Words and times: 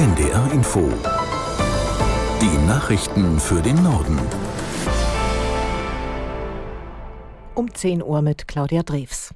NDR 0.00 0.50
Info. 0.54 0.88
Die 2.40 2.66
Nachrichten 2.66 3.38
für 3.38 3.60
den 3.60 3.82
Norden. 3.82 4.18
Um 7.54 7.74
10 7.74 8.02
Uhr 8.02 8.22
mit 8.22 8.48
Claudia 8.48 8.82
Drews. 8.82 9.34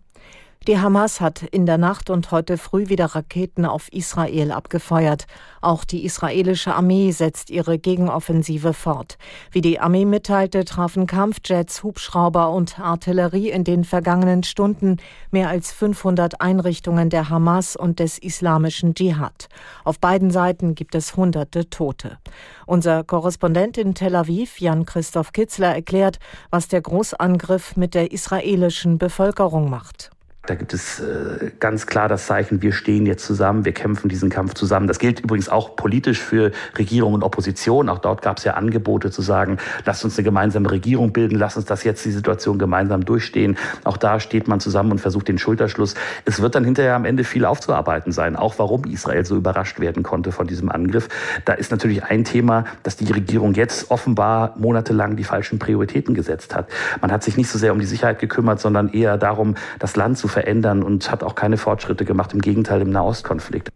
Die 0.67 0.79
Hamas 0.79 1.21
hat 1.21 1.43
in 1.43 1.67
der 1.67 1.77
Nacht 1.77 2.09
und 2.09 2.31
heute 2.31 2.57
früh 2.57 2.89
wieder 2.89 3.05
Raketen 3.05 3.67
auf 3.67 3.93
Israel 3.93 4.51
abgefeuert. 4.51 5.27
Auch 5.61 5.85
die 5.85 6.07
israelische 6.07 6.75
Armee 6.75 7.11
setzt 7.11 7.51
ihre 7.51 7.79
Gegenoffensive 7.79 8.73
fort. 8.73 9.19
Wie 9.51 9.61
die 9.61 9.79
Armee 9.79 10.07
mitteilte, 10.07 10.65
trafen 10.65 11.07
Kampfjets, 11.07 11.83
Hubschrauber 11.83 12.49
und 12.49 12.81
Artillerie 12.81 13.51
in 13.51 13.65
den 13.65 13.85
vergangenen 13.85 14.43
Stunden 14.43 14.97
mehr 15.31 15.51
als 15.51 15.71
500 15.71 16.41
Einrichtungen 16.41 17.11
der 17.11 17.29
Hamas 17.29 17.77
und 17.77 17.99
des 17.99 18.17
islamischen 18.17 18.95
Dschihad. 18.95 19.51
Auf 19.85 20.01
beiden 20.01 20.31
Seiten 20.31 20.75
gibt 20.75 20.95
es 20.95 21.15
hunderte 21.15 21.69
Tote. 21.69 22.17
Unser 22.65 23.05
Korrespondent 23.05 23.77
in 23.77 23.95
Tel 23.95 24.17
Aviv, 24.17 24.59
Jan-Christoph 24.61 25.33
Kitzler, 25.35 25.75
erklärt, 25.75 26.21
was 26.49 26.69
der 26.69 26.81
Großangriff 26.81 27.77
mit 27.77 27.93
der 27.93 28.13
israelischen 28.13 28.97
Bevölkerung 28.97 29.69
macht. 29.69 30.14
Da 30.47 30.55
gibt 30.57 30.75
es 30.75 31.01
äh, 31.01 31.53
ganz 31.59 31.87
klar 31.87 32.07
das 32.07 32.27
Zeichen, 32.27 32.61
wir 32.61 32.73
stehen 32.73 33.07
jetzt 33.07 33.25
zusammen, 33.25 33.65
wir 33.65 33.73
kämpfen 33.73 34.11
diesen 34.11 34.29
Kampf 34.29 34.53
zusammen. 34.53 34.87
Das 34.87 34.99
gilt 34.99 35.21
übrigens 35.21 35.49
auch 35.49 35.75
politisch 35.75 36.21
für 36.21 36.53
Regierung 36.77 37.15
und 37.15 37.23
Opposition. 37.23 37.89
Auch 37.89 37.99
dort 37.99 38.21
gab 38.21 38.37
es 38.37 38.45
ja 38.45 38.53
Angebote 38.53 39.11
zu 39.11 39.23
sagen, 39.23 39.57
lasst 39.87 40.05
uns 40.05 40.19
eine 40.19 40.25
gemeinsame 40.25 40.71
Regierung 40.71 41.15
bilden, 41.15 41.39
lasst 41.39 41.57
uns 41.57 41.65
das 41.65 41.83
jetzt 41.83 42.05
die 42.05 42.11
Situation 42.11 42.59
gemeinsam 42.59 43.07
durchstehen. 43.07 43.57
Auch 43.85 43.97
da 43.97 44.21
steht 44.21 44.47
man 44.47 44.61
zusammen 44.61 44.93
und 44.93 44.99
versucht 44.99 45.29
den 45.29 45.39
Schulterschluss. 45.39 45.95
Es 46.27 46.43
wird 46.43 46.55
dann 46.55 46.65
hinterher 46.65 46.95
am 46.95 47.07
Ende 47.07 47.25
viel 47.25 47.47
aufzuarbeiten 47.47 48.13
sein, 48.13 48.37
auch 48.37 48.59
warum 48.59 48.85
Israel 48.85 49.25
so 49.25 49.37
überrascht 49.37 49.81
werden 49.81 50.03
konnte 50.03 50.31
von 50.31 50.47
diesem 50.47 50.71
Angriff. 50.71 51.09
Da 51.47 51.55
ist 51.55 51.71
natürlich 51.71 52.05
ein 52.05 52.25
Thema, 52.25 52.67
dass 52.83 52.97
die 52.97 53.11
Regierung 53.11 53.55
jetzt 53.55 53.91
offenbar 53.91 54.55
monatelang 54.59 55.17
die 55.17 55.25
falschen 55.25 55.59
Prioritäten 55.59 56.15
gesetzt 56.15 56.55
hat. 56.55 56.69
Man 57.01 57.11
hat 57.11 57.23
sich 57.23 57.39
nicht 57.39 57.49
so 57.49 57.59
sehr 57.59 57.73
um 57.73 57.79
die 57.79 57.87
Sicherheit 57.87 58.19
gekümmert, 58.19 58.61
sondern 58.61 58.91
eher 58.91 59.17
darum, 59.17 59.55
das 59.79 59.97
Land 59.97 60.19
zu 60.19 60.34
verändern 60.35 60.83
und 60.83 61.11
hat 61.11 61.25
auch 61.25 61.35
keine 61.35 61.57
Fortschritte 61.57 62.05
gemacht, 62.05 62.35
im 62.35 62.41
Gegenteil 62.41 62.83
im 62.83 62.91
Nahostkonflikt. 62.91 63.71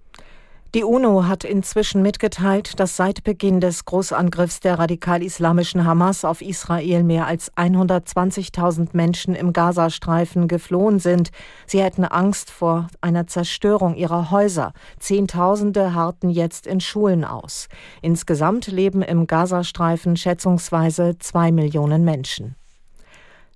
Die 0.74 0.84
UNO 0.84 1.26
hat 1.26 1.44
inzwischen 1.44 2.02
mitgeteilt, 2.02 2.78
dass 2.78 2.94
seit 2.94 3.24
Beginn 3.24 3.58
des 3.58 3.86
Großangriffs 3.86 4.60
der 4.60 4.78
radikal-islamischen 4.78 5.86
Hamas 5.86 6.26
auf 6.26 6.42
Israel 6.42 7.04
mehr 7.04 7.26
als 7.26 7.50
120.000 7.56 8.90
Menschen 8.92 9.34
im 9.34 9.54
Gazastreifen 9.54 10.46
geflohen 10.46 10.98
sind. 10.98 11.30
Sie 11.66 11.82
hätten 11.82 12.04
Angst 12.04 12.50
vor 12.50 12.88
einer 13.00 13.26
Zerstörung 13.26 13.94
ihrer 13.94 14.30
Häuser. 14.30 14.74
Zehntausende 14.98 15.94
harten 15.94 16.28
jetzt 16.28 16.66
in 16.66 16.80
Schulen 16.80 17.24
aus. 17.24 17.68
Insgesamt 18.02 18.66
leben 18.66 19.00
im 19.00 19.26
Gazastreifen 19.26 20.16
schätzungsweise 20.18 21.16
zwei 21.18 21.50
Millionen 21.50 22.04
Menschen. 22.04 22.56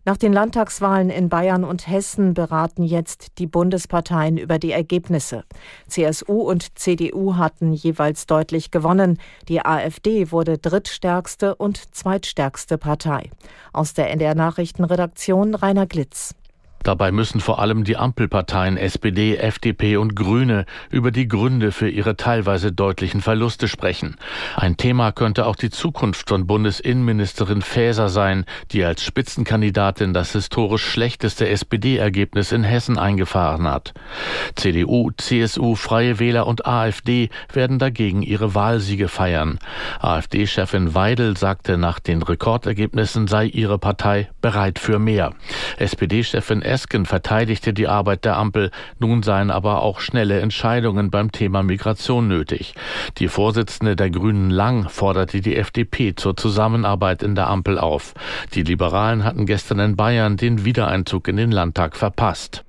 Nach 0.05 0.17
den 0.17 0.33
Landtagswahlen 0.33 1.11
in 1.11 1.29
Bayern 1.29 1.63
und 1.63 1.87
Hessen 1.87 2.35
beraten 2.35 2.83
jetzt 2.83 3.39
die 3.39 3.47
Bundesparteien 3.47 4.37
über 4.37 4.59
die 4.59 4.73
Ergebnisse. 4.73 5.45
CSU 5.87 6.41
und 6.43 6.77
CDU 6.77 7.37
hatten 7.37 7.73
jeweils 7.73 8.27
deutlich 8.27 8.73
gewonnen. 8.73 9.19
Die 9.49 9.65
AfD 9.65 10.33
wurde 10.33 10.59
drittstärkste 10.59 11.55
und 11.55 11.95
zweitstärkste 11.95 12.79
Partei. 12.79 13.31
Aus 13.73 13.95
der 13.95 14.11
NDR 14.11 14.35
Nachrichtenredaktion 14.35 15.55
Rainer 15.55 15.87
Glitz. 15.87 16.35
Dabei 16.83 17.13
müssen 17.13 17.41
vor 17.41 17.61
allem 17.61 17.85
die 17.85 17.97
Ampelparteien 17.97 18.77
SPD, 18.77 19.37
FDP 19.37 19.97
und 19.97 20.17
Grüne 20.17 20.67
über 20.91 21.11
die 21.11 21.29
Gründe 21.29 21.73
für 21.73 21.89
ihre 21.89 22.17
teilweise 22.17 22.73
deutlichen 22.73 23.21
Verluste 23.21 23.69
sprechen. 23.69 24.17
Ein 24.57 24.77
Thema 24.77 25.13
könnte 25.13 25.47
auch 25.47 25.57
die 25.57 25.71
Zukunft 25.71 26.29
von 26.29 26.47
Bundesinnenministerin 26.47 27.63
Faeser 27.63 28.09
sein, 28.09 28.45
die 28.73 28.85
als 28.85 29.03
Spitzenkandidatin 29.03 30.13
das 30.13 30.33
historisch 30.33 30.85
schlechteste 30.85 31.49
SPD-Ergebnis 31.49 32.53
in 32.53 32.65
Hessen 32.65 32.99
eingefahren 32.99 33.69
hat. 33.69 33.95
CDU, 34.57 35.11
CSU, 35.17 35.75
Freie 35.75 36.19
Wähler 36.19 36.47
und 36.47 36.67
AfD 36.67 37.31
werden 37.53 37.79
dagegen 37.79 38.23
ihre 38.23 38.55
Wahlsiege 38.55 39.09
feiern. 39.09 39.59
AfD-Chefin 40.01 40.95
Weidel 40.95 41.37
sagte, 41.37 41.77
nach 41.79 42.01
den 42.01 42.23
Rekordergebnissen 42.23 43.27
sei 43.27 43.47
ihre 43.47 43.79
Partei 43.79 44.31
bereit 44.41 44.79
für 44.79 44.99
mehr. 44.99 45.33
SPD-Chefin 45.79 46.63
Esken 46.73 47.05
verteidigte 47.05 47.75
die 47.75 47.87
Arbeit 47.87 48.25
der 48.25 48.39
Ampel. 48.39 48.71
Nun 48.99 49.23
seien 49.23 49.51
aber 49.51 49.83
auch 49.83 50.01
schnelle 50.01 50.41
Entscheidungen 50.41 51.11
beim 51.11 51.31
Thema 51.31 51.63
Migration 51.63 52.29
nötig. 52.29 52.75
Die 53.19 53.29
Vorsitzende 53.29 53.95
der 53.95 54.09
Grünen 54.09 54.49
Lang 54.49 54.89
forderte 54.89 55.43
die 55.43 55.57
FDP 55.57 56.15
zur 56.15 56.35
Zusammenarbeit 56.35 57.23
in 57.23 57.35
der 57.35 57.49
Ampel 57.49 57.79
auf. 57.79 58.15
Die 58.55 58.63
Liberalen 58.63 59.23
hatten 59.23 59.45
gestern 59.45 59.81
in 59.81 59.97
Bayern 59.97 60.39
den 60.39 60.65
Wiedereinzug 60.65 61.29
in 61.29 61.37
den 61.37 61.53
Landtag 61.53 61.95
verpasst. 61.95 62.65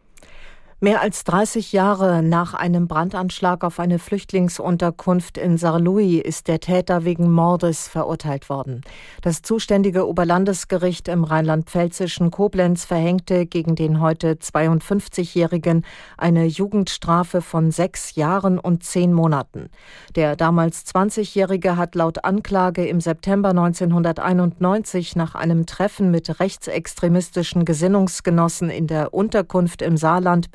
Mehr 0.84 1.00
als 1.00 1.24
30 1.24 1.72
Jahre 1.72 2.22
nach 2.22 2.54
einem 2.54 2.90
Brandanschlag 2.90 3.64
auf 3.64 3.80
eine 3.80 4.00
Flüchtlingsunterkunft 4.00 5.38
in 5.38 5.58
Sarlouis 5.58 6.22
ist 6.22 6.50
der 6.50 6.60
Täter 6.60 7.06
wegen 7.06 7.32
Mordes 7.32 7.88
verurteilt 7.88 8.50
worden. 8.50 8.82
Das 9.22 9.42
zuständige 9.44 10.06
Oberlandesgericht 10.06 11.08
im 11.08 11.24
rheinland-pfälzischen 11.24 12.32
Koblenz 12.32 12.84
verhängte 12.84 13.46
gegen 13.46 13.76
den 13.76 14.02
heute 14.02 14.34
52-Jährigen 14.34 15.86
eine 16.18 16.44
Jugendstrafe 16.48 17.42
von 17.42 17.72
sechs 17.72 18.16
Jahren 18.16 18.60
und 18.60 18.84
zehn 18.84 19.14
Monaten. 19.14 19.70
Der 20.18 20.36
damals 20.36 20.86
20-Jährige 20.86 21.78
hat 21.78 21.96
laut 21.96 22.26
Anklage 22.26 22.86
im 22.86 23.00
September 23.00 23.52
1991 23.52 25.16
nach 25.16 25.34
einem 25.34 25.66
Treffen 25.66 26.12
mit 26.12 26.42
rechtsextremistischen 26.42 27.64
Gesinnungsgenossen 27.64 28.70
in 28.70 28.88
der 28.88 29.14
Unterkunft 29.14 29.82
im 29.82 29.96
Saarland 29.96 30.52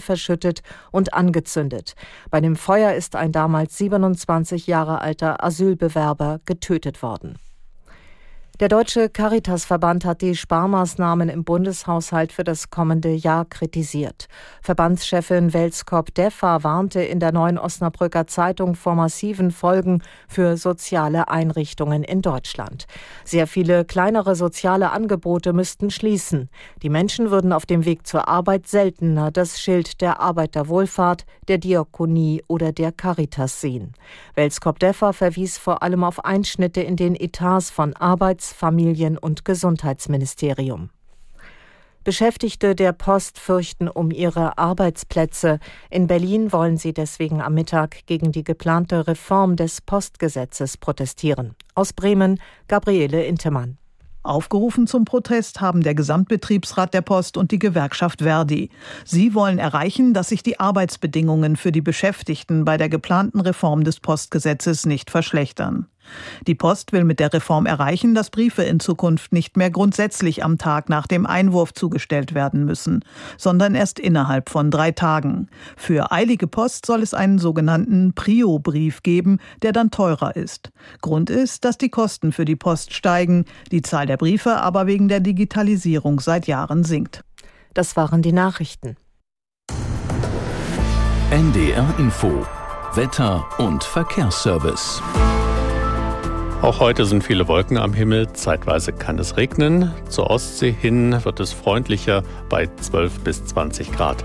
verschüttet 0.00 0.62
und 0.90 1.14
angezündet. 1.14 1.94
Bei 2.30 2.40
dem 2.40 2.56
Feuer 2.56 2.94
ist 2.94 3.16
ein 3.16 3.32
damals 3.32 3.78
27 3.78 4.66
Jahre 4.66 5.00
alter 5.00 5.42
Asylbewerber 5.44 6.40
getötet 6.44 7.02
worden. 7.02 7.38
Der 8.62 8.68
Deutsche 8.68 9.08
Caritasverband 9.08 10.04
hat 10.04 10.22
die 10.22 10.36
Sparmaßnahmen 10.36 11.28
im 11.28 11.42
Bundeshaushalt 11.42 12.30
für 12.30 12.44
das 12.44 12.70
kommende 12.70 13.10
Jahr 13.10 13.44
kritisiert. 13.44 14.28
Verbandschefin 14.60 15.52
Welskop 15.52 16.14
Deffa 16.14 16.62
warnte 16.62 17.02
in 17.02 17.18
der 17.18 17.32
neuen 17.32 17.58
Osnabrücker 17.58 18.28
Zeitung 18.28 18.76
vor 18.76 18.94
massiven 18.94 19.50
Folgen 19.50 20.00
für 20.28 20.56
soziale 20.56 21.26
Einrichtungen 21.26 22.04
in 22.04 22.22
Deutschland. 22.22 22.86
Sehr 23.24 23.48
viele 23.48 23.84
kleinere 23.84 24.36
soziale 24.36 24.92
Angebote 24.92 25.52
müssten 25.52 25.90
schließen. 25.90 26.48
Die 26.84 26.88
Menschen 26.88 27.32
würden 27.32 27.52
auf 27.52 27.66
dem 27.66 27.84
Weg 27.84 28.06
zur 28.06 28.28
Arbeit 28.28 28.68
seltener 28.68 29.32
das 29.32 29.60
Schild 29.60 30.00
der 30.00 30.20
Arbeiterwohlfahrt, 30.20 31.26
der 31.48 31.58
Diakonie 31.58 32.44
oder 32.46 32.70
der 32.70 32.92
Caritas 32.92 33.60
sehen. 33.60 33.94
Welskop 34.36 34.78
Deffa 34.78 35.12
verwies 35.12 35.58
vor 35.58 35.82
allem 35.82 36.04
auf 36.04 36.24
Einschnitte 36.24 36.80
in 36.80 36.94
den 36.94 37.16
Etats 37.16 37.68
von 37.68 37.96
Arbeits 37.96 38.51
Familien- 38.52 39.18
und 39.18 39.44
Gesundheitsministerium. 39.44 40.90
Beschäftigte 42.04 42.74
der 42.74 42.92
Post 42.92 43.38
fürchten 43.38 43.88
um 43.88 44.10
ihre 44.10 44.58
Arbeitsplätze. 44.58 45.60
In 45.88 46.08
Berlin 46.08 46.50
wollen 46.50 46.76
sie 46.76 46.92
deswegen 46.92 47.40
am 47.40 47.54
Mittag 47.54 48.06
gegen 48.06 48.32
die 48.32 48.42
geplante 48.42 49.06
Reform 49.06 49.54
des 49.54 49.80
Postgesetzes 49.80 50.76
protestieren. 50.76 51.54
Aus 51.76 51.92
Bremen 51.92 52.40
Gabriele 52.66 53.24
Intemann. 53.24 53.78
Aufgerufen 54.24 54.86
zum 54.86 55.04
Protest 55.04 55.60
haben 55.60 55.82
der 55.82 55.94
Gesamtbetriebsrat 55.94 56.94
der 56.94 57.02
Post 57.02 57.36
und 57.36 57.50
die 57.50 57.58
Gewerkschaft 57.58 58.22
Verdi. 58.22 58.70
Sie 59.04 59.34
wollen 59.34 59.58
erreichen, 59.58 60.14
dass 60.14 60.28
sich 60.28 60.44
die 60.44 60.60
Arbeitsbedingungen 60.60 61.56
für 61.56 61.72
die 61.72 61.80
Beschäftigten 61.80 62.64
bei 62.64 62.76
der 62.76 62.88
geplanten 62.88 63.40
Reform 63.40 63.82
des 63.82 63.98
Postgesetzes 63.98 64.86
nicht 64.86 65.10
verschlechtern. 65.10 65.86
Die 66.46 66.54
Post 66.54 66.92
will 66.92 67.04
mit 67.04 67.20
der 67.20 67.32
Reform 67.32 67.66
erreichen, 67.66 68.14
dass 68.14 68.30
Briefe 68.30 68.62
in 68.62 68.80
Zukunft 68.80 69.32
nicht 69.32 69.56
mehr 69.56 69.70
grundsätzlich 69.70 70.44
am 70.44 70.58
Tag 70.58 70.88
nach 70.88 71.06
dem 71.06 71.26
Einwurf 71.26 71.72
zugestellt 71.72 72.34
werden 72.34 72.64
müssen, 72.64 73.04
sondern 73.36 73.74
erst 73.74 73.98
innerhalb 73.98 74.50
von 74.50 74.70
drei 74.70 74.92
Tagen. 74.92 75.48
Für 75.76 76.12
eilige 76.12 76.46
Post 76.46 76.86
soll 76.86 77.02
es 77.02 77.14
einen 77.14 77.38
sogenannten 77.38 78.12
Prio-Brief 78.14 79.02
geben, 79.02 79.38
der 79.62 79.72
dann 79.72 79.90
teurer 79.90 80.36
ist. 80.36 80.70
Grund 81.00 81.30
ist, 81.30 81.64
dass 81.64 81.78
die 81.78 81.90
Kosten 81.90 82.32
für 82.32 82.44
die 82.44 82.56
Post 82.56 82.92
steigen, 82.94 83.44
die 83.70 83.82
Zahl 83.82 84.06
der 84.06 84.16
Briefe 84.16 84.56
aber 84.56 84.86
wegen 84.86 85.08
der 85.08 85.20
Digitalisierung 85.20 86.20
seit 86.20 86.46
Jahren 86.46 86.84
sinkt. 86.84 87.24
Das 87.74 87.96
waren 87.96 88.22
die 88.22 88.32
Nachrichten. 88.32 88.96
NDR 91.30 91.94
Info 91.98 92.46
Wetter 92.94 93.46
und 93.56 93.82
Verkehrsservice. 93.82 95.00
Auch 96.62 96.78
heute 96.78 97.06
sind 97.06 97.24
viele 97.24 97.48
Wolken 97.48 97.76
am 97.76 97.92
Himmel. 97.92 98.32
Zeitweise 98.34 98.92
kann 98.92 99.18
es 99.18 99.36
regnen. 99.36 99.90
Zur 100.08 100.30
Ostsee 100.30 100.70
hin 100.70 101.24
wird 101.24 101.40
es 101.40 101.52
freundlicher 101.52 102.22
bei 102.48 102.68
12 102.80 103.18
bis 103.24 103.44
20 103.46 103.90
Grad. 103.90 104.24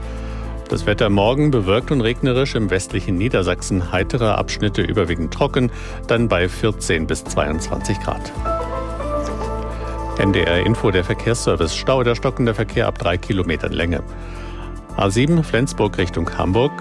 Das 0.69 0.85
Wetter 0.85 1.09
morgen 1.09 1.49
bewölkt 1.49 1.89
und 1.89 2.01
regnerisch 2.01 2.53
im 2.53 2.69
westlichen 2.69 3.17
Niedersachsen, 3.17 3.91
heitere 3.91 4.29
Abschnitte 4.33 4.83
überwiegend 4.83 5.33
trocken, 5.33 5.71
dann 6.05 6.27
bei 6.27 6.47
14 6.47 7.07
bis 7.07 7.23
22 7.23 7.99
Grad. 8.01 8.31
NDR 10.19 10.63
Info 10.63 10.91
der 10.91 11.03
Verkehrsservice. 11.03 11.75
Stau 11.75 11.97
oder 11.97 12.15
stockender 12.15 12.53
Verkehr 12.53 12.85
ab 12.85 12.99
drei 12.99 13.17
Kilometern 13.17 13.73
Länge. 13.73 14.03
A7 14.95 15.41
Flensburg 15.41 15.97
Richtung 15.97 16.29
Hamburg. 16.37 16.71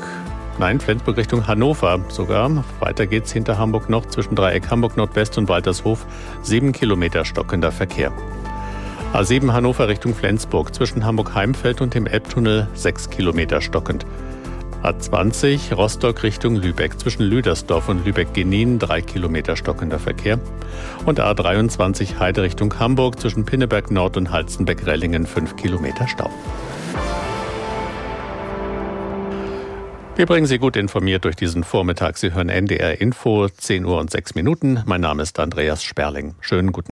Nein, 0.58 0.80
Flensburg 0.80 1.18
Richtung 1.18 1.46
Hannover 1.46 2.00
sogar. 2.08 2.64
Weiter 2.80 3.06
geht's 3.06 3.30
hinter 3.30 3.58
Hamburg 3.58 3.90
noch 3.90 4.06
zwischen 4.06 4.34
Dreieck 4.34 4.70
Hamburg 4.70 4.96
Nordwest 4.96 5.36
und 5.36 5.48
Waltershof. 5.48 6.06
Sieben 6.42 6.72
Kilometer 6.72 7.26
stockender 7.26 7.70
Verkehr. 7.70 8.10
A7 9.12 9.52
Hannover 9.52 9.88
Richtung 9.88 10.14
Flensburg 10.14 10.74
zwischen 10.74 11.04
Hamburg-Heimfeld 11.04 11.82
und 11.82 11.92
dem 11.92 12.06
Elbtunnel 12.06 12.68
sechs 12.74 13.10
Kilometer 13.10 13.60
stockend. 13.60 14.06
A20 14.82 15.74
Rostock 15.74 16.22
Richtung 16.22 16.56
Lübeck 16.56 16.98
zwischen 17.00 17.22
Lüdersdorf 17.24 17.88
und 17.88 18.06
Lübeck-Genin 18.06 18.78
drei 18.78 19.02
Kilometer 19.02 19.56
stockender 19.56 19.98
Verkehr. 19.98 20.38
Und 21.04 21.20
A23 21.20 22.18
Heide 22.18 22.42
Richtung 22.42 22.78
Hamburg 22.78 23.20
zwischen 23.20 23.44
Pinneberg 23.44 23.90
Nord 23.90 24.16
und 24.16 24.30
Halzenbeck-Rellingen 24.30 25.26
fünf 25.26 25.56
Kilometer 25.56 26.08
Stau. 26.08 26.30
Wir 30.16 30.24
bringen 30.24 30.46
Sie 30.46 30.58
gut 30.58 30.76
informiert 30.76 31.26
durch 31.26 31.36
diesen 31.36 31.62
Vormittag. 31.62 32.16
Sie 32.16 32.32
hören 32.32 32.48
NDR 32.48 33.02
Info, 33.02 33.48
10 33.48 33.84
Uhr 33.84 34.00
und 34.00 34.10
6 34.10 34.34
Minuten. 34.34 34.82
Mein 34.86 35.02
Name 35.02 35.22
ist 35.22 35.38
Andreas 35.38 35.84
Sperling. 35.84 36.36
Schönen 36.40 36.72
guten 36.72 36.95